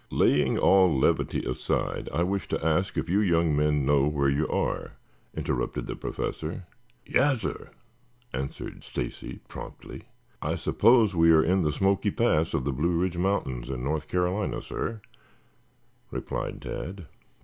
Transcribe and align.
"Laying 0.09 0.57
all 0.57 0.91
levity 0.91 1.43
aside, 1.45 2.09
I 2.11 2.23
wish 2.23 2.47
to 2.47 2.65
ask 2.65 2.97
if 2.97 3.07
you 3.07 3.19
young 3.19 3.55
men 3.55 3.85
know 3.85 4.07
where 4.07 4.29
you 4.29 4.47
are," 4.47 4.93
interrupted 5.35 5.85
the 5.85 5.95
Professor. 5.95 6.65
"Yassir," 7.05 7.69
answered 8.33 8.83
Stacy 8.83 9.41
promptly. 9.47 10.05
"I 10.41 10.55
suppose 10.55 11.13
we 11.15 11.29
are 11.29 11.43
in 11.43 11.61
the 11.61 11.71
Smoky 11.71 12.09
Pass 12.09 12.55
of 12.55 12.63
the 12.65 12.73
Blue 12.73 12.97
Ridge 12.99 13.17
Mountains 13.19 13.69
in 13.69 13.83
North 13.83 14.07
Carolina, 14.07 14.63
sir," 14.63 15.01
replied 16.09 16.63
Tad. 16.63 17.05